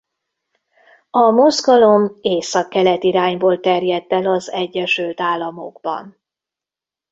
[1.09, 6.17] A mozgalom északkelet irányból terjedt el az Egyesült Államokban.